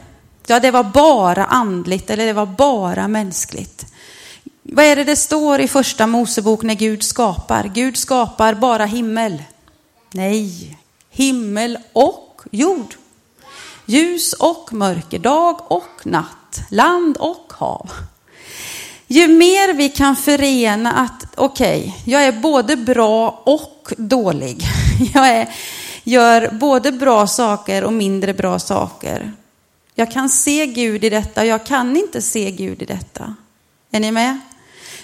Ja, 0.47 0.59
det 0.59 0.71
var 0.71 0.83
bara 0.83 1.45
andligt 1.45 2.09
eller 2.09 2.25
det 2.25 2.33
var 2.33 2.45
bara 2.45 3.07
mänskligt. 3.07 3.85
Vad 4.71 4.85
är 4.85 4.95
det 4.95 5.03
det 5.03 5.15
står 5.15 5.59
i 5.59 5.67
första 5.67 6.07
Mosebok 6.07 6.63
när 6.63 6.73
Gud 6.73 7.03
skapar? 7.03 7.71
Gud 7.73 7.97
skapar 7.97 8.53
bara 8.53 8.85
himmel. 8.85 9.43
Nej, 10.11 10.77
himmel 11.09 11.77
och 11.93 12.41
jord. 12.51 12.95
Ljus 13.85 14.33
och 14.33 14.73
mörker, 14.73 15.19
dag 15.19 15.71
och 15.71 16.05
natt, 16.05 16.61
land 16.69 17.17
och 17.17 17.53
hav. 17.53 17.91
Ju 19.07 19.27
mer 19.27 19.73
vi 19.73 19.89
kan 19.89 20.15
förena 20.15 20.93
att 20.93 21.27
okej, 21.35 21.79
okay, 21.79 22.13
jag 22.13 22.23
är 22.25 22.31
både 22.31 22.75
bra 22.75 23.41
och 23.45 23.93
dålig. 23.97 24.63
Jag 25.13 25.27
är, 25.27 25.49
gör 26.03 26.49
både 26.51 26.91
bra 26.91 27.27
saker 27.27 27.83
och 27.83 27.93
mindre 27.93 28.33
bra 28.33 28.59
saker. 28.59 29.31
Jag 29.95 30.11
kan 30.11 30.29
se 30.29 30.65
Gud 30.65 31.03
i 31.03 31.09
detta 31.09 31.41
och 31.41 31.47
jag 31.47 31.65
kan 31.65 31.97
inte 31.97 32.21
se 32.21 32.51
Gud 32.51 32.81
i 32.81 32.85
detta. 32.85 33.35
Är 33.91 33.99
ni 33.99 34.11
med? 34.11 34.39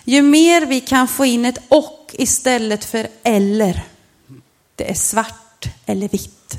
Ju 0.08 0.22
mer 0.22 0.66
vi 0.66 0.82
kan 0.82 1.08
få 1.08 1.26
in 1.26 1.46
ett 1.46 1.58
och 1.68 2.16
istället 2.18 2.86
för 2.86 3.08
eller. 3.24 3.84
Det 4.76 4.90
är 4.90 4.94
svart 4.94 5.68
eller 5.86 6.10
vitt. 6.10 6.58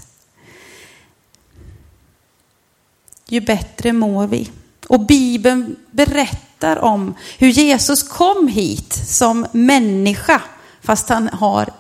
Ju 3.29 3.41
bättre 3.41 3.93
mår 3.93 4.27
vi. 4.27 4.51
Och 4.89 5.01
Bibeln 5.01 5.77
berättar 5.91 6.77
om 6.79 7.15
hur 7.39 7.49
Jesus 7.49 8.03
kom 8.03 8.49
hit 8.49 8.95
som 9.07 9.47
människa, 9.53 10.43
fast 10.83 11.09
han 11.09 11.29
har 11.29 11.73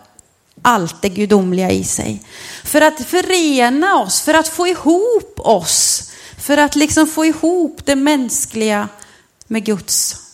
allt 0.62 1.02
det 1.02 1.08
gudomliga 1.08 1.70
i 1.70 1.84
sig. 1.84 2.22
För 2.64 2.80
att 2.80 3.00
förena 3.00 3.98
oss, 3.98 4.20
för 4.20 4.34
att 4.34 4.48
få 4.48 4.66
ihop 4.66 5.34
oss, 5.36 6.02
För 6.38 6.58
att 6.58 6.76
liksom 6.76 7.06
få 7.06 7.24
ihop 7.24 7.80
det 7.84 7.96
mänskliga 7.96 8.88
med 9.46 9.64
Guds. 9.64 10.25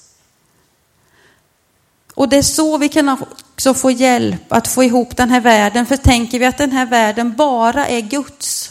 Och 2.14 2.29
det 2.29 2.37
är 2.37 2.42
så 2.42 2.79
vi 2.79 2.88
kan 2.88 3.09
också 3.09 3.75
få 3.75 3.90
hjälp 3.90 4.53
att 4.53 4.68
få 4.68 4.85
ihop 4.85 5.16
den 5.16 5.31
här 5.31 5.40
världen. 5.40 5.87
För 5.87 5.96
tänker 5.96 6.38
vi 6.38 6.44
att 6.44 6.59
den 6.59 6.72
här 6.72 6.87
världen 6.87 7.37
bara 7.37 7.87
är 7.87 8.01
Guds, 8.01 8.70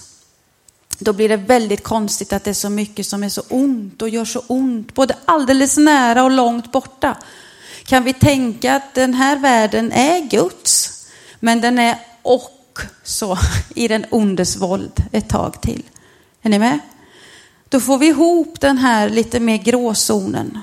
då 0.99 1.13
blir 1.13 1.29
det 1.29 1.37
väldigt 1.37 1.83
konstigt 1.83 2.33
att 2.33 2.43
det 2.43 2.49
är 2.49 2.53
så 2.53 2.69
mycket 2.69 3.05
som 3.05 3.23
är 3.23 3.29
så 3.29 3.41
ont 3.49 4.01
och 4.01 4.09
gör 4.09 4.25
så 4.25 4.43
ont, 4.47 4.93
både 4.93 5.15
alldeles 5.25 5.77
nära 5.77 6.23
och 6.23 6.31
långt 6.31 6.71
borta. 6.71 7.17
Kan 7.85 8.03
vi 8.03 8.13
tänka 8.13 8.75
att 8.75 8.93
den 8.93 9.13
här 9.13 9.39
världen 9.39 9.91
är 9.91 10.19
Guds, 10.19 11.03
men 11.39 11.61
den 11.61 11.79
är 11.79 11.95
också 12.21 13.37
i 13.75 13.87
den 13.87 14.05
ondes 14.09 14.57
våld 14.57 15.03
ett 15.11 15.29
tag 15.29 15.61
till. 15.61 15.83
Är 16.41 16.49
ni 16.49 16.59
med? 16.59 16.79
Då 17.69 17.79
får 17.79 17.97
vi 17.97 18.07
ihop 18.07 18.59
den 18.59 18.77
här 18.77 19.09
lite 19.09 19.39
mer 19.39 19.57
gråzonen. 19.57 20.59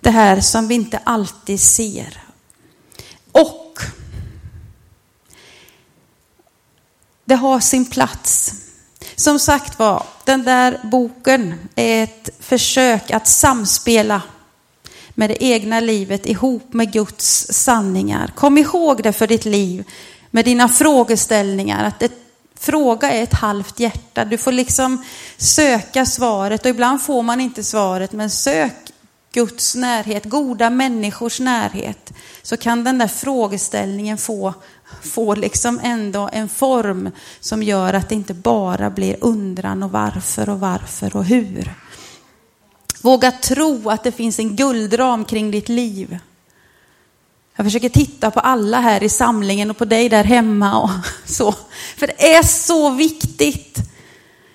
Det 0.00 0.10
här 0.10 0.40
som 0.40 0.68
vi 0.68 0.74
inte 0.74 0.98
alltid 1.04 1.60
ser. 1.60 2.22
Och 3.32 3.78
det 7.24 7.34
har 7.34 7.60
sin 7.60 7.86
plats. 7.86 8.54
Som 9.16 9.38
sagt 9.38 9.78
var, 9.78 10.02
den 10.24 10.42
där 10.42 10.80
boken 10.82 11.54
är 11.74 12.04
ett 12.04 12.30
försök 12.40 13.10
att 13.10 13.28
samspela 13.28 14.22
med 15.10 15.30
det 15.30 15.44
egna 15.44 15.80
livet 15.80 16.26
ihop 16.26 16.72
med 16.72 16.92
Guds 16.92 17.46
sanningar. 17.50 18.32
Kom 18.34 18.58
ihåg 18.58 19.02
det 19.02 19.12
för 19.12 19.26
ditt 19.26 19.44
liv 19.44 19.84
med 20.30 20.44
dina 20.44 20.68
frågeställningar. 20.68 21.84
Att 21.84 22.02
ett 22.02 22.18
fråga 22.58 23.10
är 23.10 23.22
ett 23.22 23.34
halvt 23.34 23.80
hjärta. 23.80 24.24
Du 24.24 24.38
får 24.38 24.52
liksom 24.52 25.04
söka 25.36 26.06
svaret 26.06 26.64
och 26.64 26.70
ibland 26.70 27.02
får 27.02 27.22
man 27.22 27.40
inte 27.40 27.64
svaret 27.64 28.12
men 28.12 28.30
sök 28.30 28.89
Guds 29.32 29.74
närhet, 29.74 30.24
goda 30.24 30.70
människors 30.70 31.40
närhet 31.40 32.12
så 32.42 32.56
kan 32.56 32.84
den 32.84 32.98
där 32.98 33.06
frågeställningen 33.06 34.18
få, 34.18 34.54
få 35.02 35.34
liksom 35.34 35.80
ändå 35.82 36.30
en 36.32 36.48
form 36.48 37.10
som 37.40 37.62
gör 37.62 37.94
att 37.94 38.08
det 38.08 38.14
inte 38.14 38.34
bara 38.34 38.90
blir 38.90 39.16
undran 39.20 39.82
och 39.82 39.90
varför 39.90 40.48
och 40.48 40.60
varför 40.60 41.16
och 41.16 41.24
hur. 41.24 41.74
Våga 43.02 43.32
tro 43.32 43.90
att 43.90 44.04
det 44.04 44.12
finns 44.12 44.38
en 44.38 44.56
guldram 44.56 45.24
kring 45.24 45.50
ditt 45.50 45.68
liv. 45.68 46.18
Jag 47.56 47.66
försöker 47.66 47.88
titta 47.88 48.30
på 48.30 48.40
alla 48.40 48.80
här 48.80 49.02
i 49.02 49.08
samlingen 49.08 49.70
och 49.70 49.78
på 49.78 49.84
dig 49.84 50.08
där 50.08 50.24
hemma 50.24 50.80
och 50.80 50.90
så. 51.24 51.54
För 51.96 52.06
det 52.06 52.34
är 52.34 52.42
så 52.42 52.90
viktigt. 52.90 53.89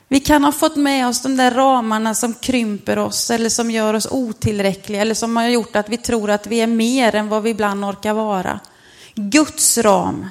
Vi 0.08 0.20
kan 0.20 0.44
ha 0.44 0.52
fått 0.52 0.76
med 0.76 1.08
oss 1.08 1.22
de 1.22 1.38
där 1.38 1.52
ramarna 1.52 2.16
som 2.16 2.34
krymper 2.34 2.98
oss 2.98 3.32
eller 3.32 3.50
som 3.50 3.72
gör 3.72 3.94
oss 3.94 4.08
otillräckliga 4.12 5.02
eller 5.02 5.14
som 5.14 5.38
har 5.38 5.48
gjort 5.48 5.76
att 5.76 5.90
vi 5.90 5.98
tror 5.98 6.30
att 6.30 6.48
vi 6.48 6.62
är 6.62 6.68
mer 6.68 7.16
än 7.16 7.30
vad 7.30 7.44
vi 7.44 7.50
ibland 7.50 7.86
orkar 7.86 8.14
vara. 8.14 8.60
Guds 9.16 9.78
ram, 9.78 10.30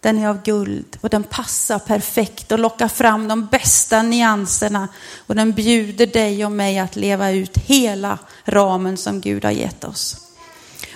den 0.00 0.18
är 0.18 0.28
av 0.28 0.42
guld 0.42 0.98
och 1.00 1.10
den 1.10 1.22
passar 1.22 1.78
perfekt 1.78 2.52
och 2.52 2.58
lockar 2.58 2.88
fram 2.88 3.28
de 3.28 3.46
bästa 3.46 4.02
nyanserna 4.02 4.88
och 5.26 5.34
den 5.34 5.52
bjuder 5.52 6.06
dig 6.06 6.44
och 6.44 6.52
mig 6.52 6.78
att 6.78 6.96
leva 6.96 7.30
ut 7.30 7.58
hela 7.58 8.18
ramen 8.44 8.96
som 8.96 9.20
Gud 9.20 9.44
har 9.44 9.52
gett 9.52 9.84
oss. 9.84 10.16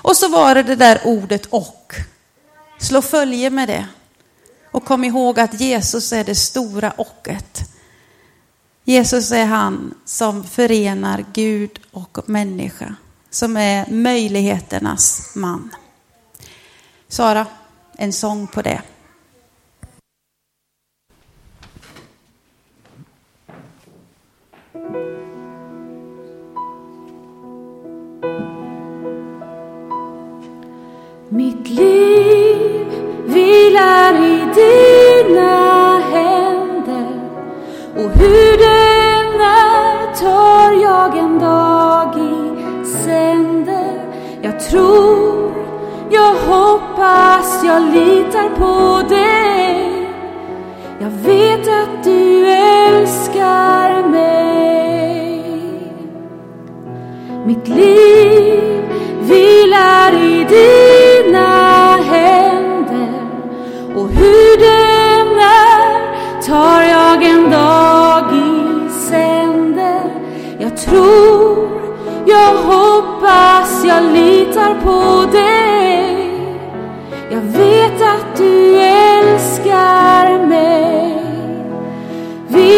Och 0.02 0.16
så 0.16 0.28
var 0.28 0.54
det 0.54 0.62
det 0.62 0.76
där 0.76 1.00
ordet 1.04 1.46
och. 1.46 1.94
Slå 2.78 3.02
följe 3.02 3.50
med 3.50 3.68
det. 3.68 3.86
Och 4.70 4.84
kom 4.84 5.04
ihåg 5.04 5.40
att 5.40 5.60
Jesus 5.60 6.12
är 6.12 6.24
det 6.24 6.34
stora 6.34 6.92
ochet. 6.96 7.73
Jesus 8.86 9.32
är 9.32 9.44
han 9.44 9.94
som 10.04 10.44
förenar 10.44 11.24
Gud 11.32 11.80
och 11.90 12.18
människa. 12.28 12.94
Som 13.30 13.56
är 13.56 13.90
möjligheternas 13.90 15.32
man. 15.36 15.70
Sara, 17.08 17.46
en 17.98 18.12
sång 18.12 18.46
på 18.46 18.62
det. 18.62 18.82
Mitt 31.28 31.68
liv 31.68 32.13
litar 47.94 48.48
på 48.48 49.08
dig. 49.08 50.08
Jag 51.00 51.10
vet 51.10 51.68
att 51.68 52.04
du 52.04 52.46
älskar 52.46 54.08
mig. 54.08 55.44
Mitt 57.46 57.68
liv 57.68 58.82
vilar 59.20 60.12
i 60.12 60.46
dina 60.48 61.96
händer 61.96 63.22
och 63.94 64.08
hur 64.08 64.58
den 64.58 65.38
är 65.38 66.42
tar 66.46 66.82
jag 66.82 67.22
en 67.22 67.50
dag 67.50 68.24
i 68.32 68.90
sänder. 68.90 70.10
Jag 70.58 70.76
tror, 70.76 71.68
jag 72.26 72.54
hoppas, 72.54 73.84
jag 73.84 74.02
litar 74.02 74.74
på 74.84 75.32
dig. 75.32 75.53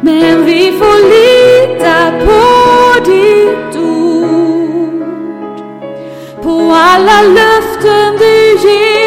men 0.00 0.44
vi 0.44 0.72
får 0.78 0.98
lita 1.14 2.12
på 2.26 2.42
ditt 3.10 3.76
ord. 3.82 5.02
På 6.42 6.74
alla 6.74 7.22
löften 7.22 8.16
du 8.18 8.58
ger, 8.68 9.01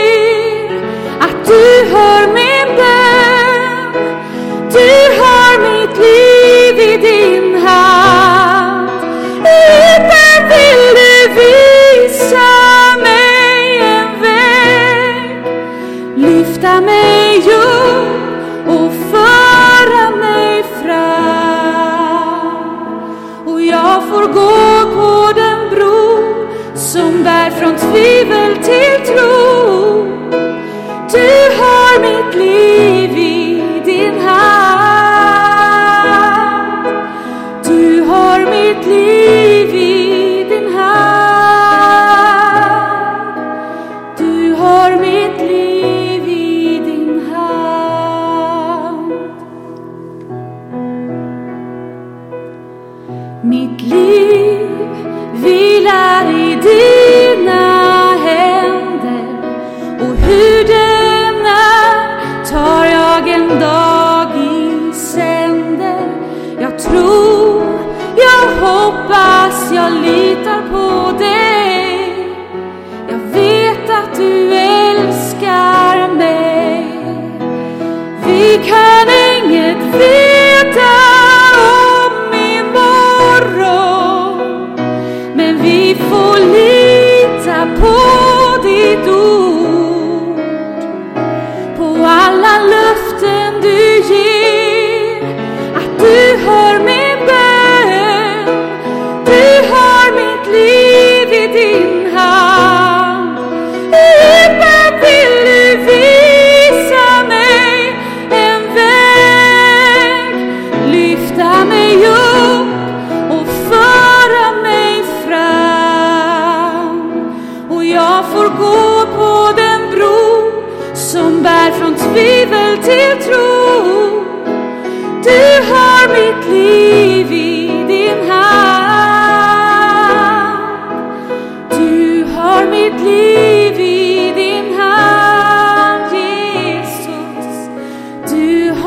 men 89.04 89.65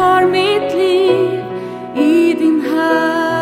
har 0.08 0.26
mitt 0.26 0.74
liv 0.74 1.44
i 1.96 2.34
din 2.34 2.60
hand. 2.60 3.38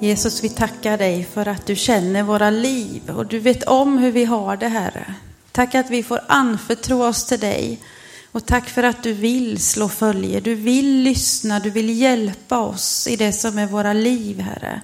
Jesus, 0.00 0.44
vi 0.44 0.48
tackar 0.48 0.98
dig 0.98 1.24
för 1.24 1.48
att 1.48 1.66
du 1.66 1.76
känner 1.76 2.22
våra 2.22 2.50
liv 2.50 3.10
och 3.10 3.26
du 3.26 3.38
vet 3.38 3.62
om 3.62 3.98
hur 3.98 4.12
vi 4.12 4.24
har 4.24 4.56
det, 4.56 4.68
Herre. 4.68 5.14
Tack 5.52 5.74
att 5.74 5.90
vi 5.90 6.02
får 6.02 6.20
anförtro 6.28 7.04
oss 7.04 7.26
till 7.26 7.40
dig. 7.40 7.80
Och 8.32 8.46
tack 8.46 8.68
för 8.68 8.82
att 8.82 9.02
du 9.02 9.12
vill 9.12 9.62
slå 9.62 9.88
följe, 9.88 10.40
du 10.40 10.54
vill 10.54 11.02
lyssna, 11.02 11.60
du 11.60 11.70
vill 11.70 12.00
hjälpa 12.00 12.58
oss 12.58 13.08
i 13.10 13.16
det 13.16 13.32
som 13.32 13.58
är 13.58 13.66
våra 13.66 13.92
liv, 13.92 14.40
Herre. 14.40 14.80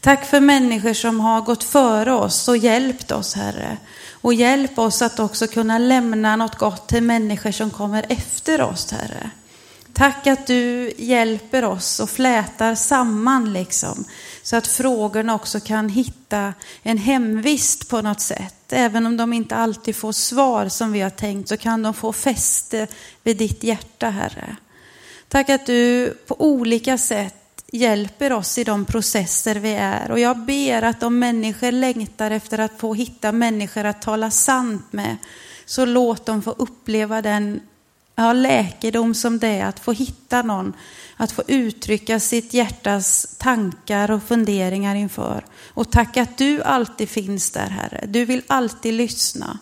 Tack 0.00 0.26
för 0.26 0.40
människor 0.40 0.92
som 0.92 1.20
har 1.20 1.40
gått 1.40 1.64
före 1.64 2.12
oss 2.12 2.48
och 2.48 2.56
hjälpt 2.56 3.12
oss, 3.12 3.34
Herre. 3.34 3.76
Och 4.10 4.34
hjälp 4.34 4.78
oss 4.78 5.02
att 5.02 5.20
också 5.20 5.46
kunna 5.46 5.78
lämna 5.78 6.36
något 6.36 6.58
gott 6.58 6.88
till 6.88 7.02
människor 7.02 7.50
som 7.50 7.70
kommer 7.70 8.06
efter 8.08 8.62
oss, 8.62 8.92
Herre. 8.92 9.30
Tack 9.92 10.26
att 10.26 10.46
du 10.46 10.92
hjälper 10.98 11.64
oss 11.64 12.00
och 12.00 12.10
flätar 12.10 12.74
samman 12.74 13.52
liksom. 13.52 14.04
Så 14.42 14.56
att 14.56 14.66
frågorna 14.66 15.34
också 15.34 15.60
kan 15.60 15.88
hitta 15.88 16.54
en 16.82 16.98
hemvist 16.98 17.88
på 17.88 18.02
något 18.02 18.20
sätt. 18.20 18.72
Även 18.72 19.06
om 19.06 19.16
de 19.16 19.32
inte 19.32 19.56
alltid 19.56 19.96
får 19.96 20.12
svar 20.12 20.68
som 20.68 20.92
vi 20.92 21.00
har 21.00 21.10
tänkt 21.10 21.48
så 21.48 21.56
kan 21.56 21.82
de 21.82 21.94
få 21.94 22.12
fäste 22.12 22.86
vid 23.22 23.36
ditt 23.36 23.62
hjärta, 23.62 24.10
Herre. 24.10 24.56
Tack 25.28 25.50
att 25.50 25.66
du 25.66 26.10
på 26.26 26.36
olika 26.38 26.98
sätt 26.98 27.39
hjälper 27.72 28.32
oss 28.32 28.58
i 28.58 28.64
de 28.64 28.84
processer 28.84 29.54
vi 29.54 29.72
är. 29.72 30.10
Och 30.10 30.18
jag 30.18 30.38
ber 30.38 30.82
att 30.82 31.02
om 31.02 31.18
människor 31.18 31.72
längtar 31.72 32.30
efter 32.30 32.58
att 32.58 32.78
få 32.78 32.94
hitta 32.94 33.32
människor 33.32 33.84
att 33.84 34.02
tala 34.02 34.30
sant 34.30 34.92
med, 34.92 35.16
så 35.64 35.84
låt 35.84 36.26
dem 36.26 36.42
få 36.42 36.50
uppleva 36.50 37.22
den 37.22 37.60
ja, 38.14 38.32
läkedom 38.32 39.14
som 39.14 39.38
det 39.38 39.48
är 39.48 39.64
att 39.64 39.80
få 39.80 39.92
hitta 39.92 40.42
någon, 40.42 40.72
att 41.16 41.32
få 41.32 41.42
uttrycka 41.46 42.20
sitt 42.20 42.54
hjärtas 42.54 43.36
tankar 43.38 44.10
och 44.10 44.22
funderingar 44.22 44.94
inför. 44.94 45.44
Och 45.68 45.90
tack 45.90 46.16
att 46.16 46.38
du 46.38 46.62
alltid 46.62 47.08
finns 47.08 47.50
där, 47.50 47.68
Herre. 47.68 48.04
Du 48.06 48.24
vill 48.24 48.42
alltid 48.46 48.94
lyssna. 48.94 49.58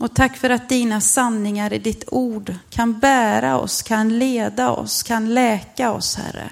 Och 0.00 0.14
tack 0.14 0.36
för 0.36 0.50
att 0.50 0.68
dina 0.68 1.00
sanningar 1.00 1.72
i 1.72 1.78
ditt 1.78 2.04
ord 2.06 2.54
kan 2.70 2.98
bära 2.98 3.58
oss, 3.58 3.82
kan 3.82 4.18
leda 4.18 4.70
oss, 4.70 5.02
kan 5.02 5.34
läka 5.34 5.92
oss, 5.92 6.16
Herre. 6.16 6.50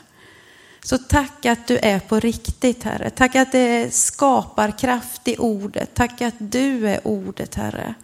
Så 0.85 0.99
tack 0.99 1.47
att 1.47 1.67
du 1.67 1.79
är 1.79 2.01
på 2.01 2.21
riktigt, 2.21 2.83
Herre. 2.83 3.11
Tack 3.11 3.37
att 3.37 3.53
det 3.53 3.95
skapar 3.95 4.79
kraft 4.79 5.29
i 5.29 5.37
ordet. 5.39 5.95
Tack 5.95 6.21
att 6.21 6.35
du 6.39 6.89
är 6.89 7.07
ordet, 7.07 7.55
Herre. 7.55 7.95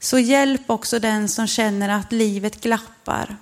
Så 0.00 0.18
hjälp 0.18 0.62
också 0.66 0.98
den 0.98 1.28
som 1.28 1.46
känner 1.46 1.88
att 1.88 2.12
livet 2.12 2.60
glappar. 2.60 3.36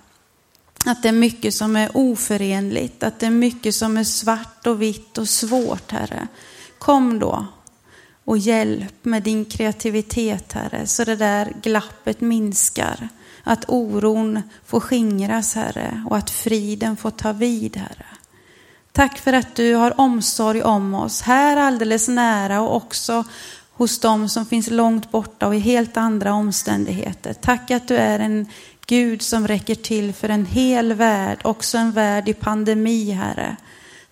Att 0.85 1.03
det 1.03 1.09
är 1.09 1.13
mycket 1.13 1.53
som 1.53 1.75
är 1.75 1.97
oförenligt, 1.97 3.03
att 3.03 3.19
det 3.19 3.25
är 3.25 3.31
mycket 3.31 3.75
som 3.75 3.97
är 3.97 4.03
svart 4.03 4.67
och 4.67 4.81
vitt 4.81 5.17
och 5.17 5.29
svårt, 5.29 5.91
Herre. 5.91 6.27
Kom 6.77 7.19
då 7.19 7.47
och 8.25 8.37
hjälp 8.37 9.05
med 9.05 9.23
din 9.23 9.45
kreativitet, 9.45 10.53
Herre, 10.53 10.87
så 10.87 11.03
det 11.03 11.15
där 11.15 11.53
glappet 11.61 12.21
minskar. 12.21 13.09
Att 13.43 13.65
oron 13.67 14.41
får 14.65 14.79
skingras, 14.79 15.55
Herre, 15.55 16.03
och 16.09 16.17
att 16.17 16.29
friden 16.29 16.97
får 16.97 17.11
ta 17.11 17.31
vid, 17.31 17.77
Herre. 17.77 18.16
Tack 18.97 19.17
för 19.17 19.33
att 19.33 19.55
du 19.55 19.73
har 19.73 20.01
omsorg 20.01 20.63
om 20.63 20.93
oss, 20.93 21.21
här 21.21 21.57
alldeles 21.57 22.07
nära 22.07 22.61
och 22.61 22.75
också 22.75 23.23
hos 23.71 23.99
dem 23.99 24.29
som 24.29 24.45
finns 24.45 24.69
långt 24.69 25.11
borta 25.11 25.47
och 25.47 25.55
i 25.55 25.59
helt 25.59 25.97
andra 25.97 26.33
omständigheter. 26.33 27.33
Tack 27.33 27.71
att 27.71 27.87
du 27.87 27.95
är 27.95 28.19
en 28.19 28.47
Gud 28.85 29.21
som 29.21 29.47
räcker 29.47 29.75
till 29.75 30.13
för 30.13 30.29
en 30.29 30.45
hel 30.45 30.93
värld, 30.93 31.39
också 31.43 31.77
en 31.77 31.91
värld 31.91 32.29
i 32.29 32.33
pandemi, 32.33 33.11
Herre. 33.11 33.55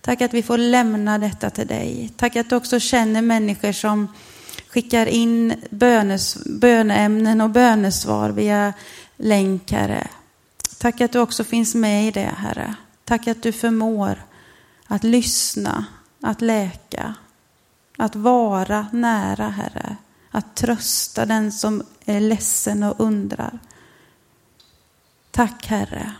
Tack 0.00 0.20
att 0.20 0.34
vi 0.34 0.42
får 0.42 0.58
lämna 0.58 1.18
detta 1.18 1.50
till 1.50 1.66
dig. 1.66 2.10
Tack 2.16 2.36
att 2.36 2.50
du 2.50 2.56
också 2.56 2.80
känner 2.80 3.22
människor 3.22 3.72
som 3.72 4.08
skickar 4.68 5.06
in 5.06 5.54
bönes, 5.70 6.38
böneämnen 6.44 7.40
och 7.40 7.50
bönesvar 7.50 8.30
via 8.30 8.72
länk, 9.16 9.72
Herre. 9.72 10.08
Tack 10.78 11.00
att 11.00 11.12
du 11.12 11.18
också 11.18 11.44
finns 11.44 11.74
med 11.74 12.08
i 12.08 12.10
det, 12.10 12.34
Herre. 12.36 12.74
Tack 13.04 13.26
att 13.26 13.42
du 13.42 13.52
förmår 13.52 14.18
att 14.86 15.04
lyssna, 15.04 15.86
att 16.22 16.40
läka, 16.40 17.14
att 17.98 18.16
vara 18.16 18.86
nära, 18.92 19.48
Herre. 19.48 19.96
Att 20.30 20.54
trösta 20.54 21.26
den 21.26 21.52
som 21.52 21.82
är 22.04 22.20
ledsen 22.20 22.82
och 22.82 23.00
undrar. 23.00 23.58
Tack, 25.30 25.66
Herre. 25.66 26.12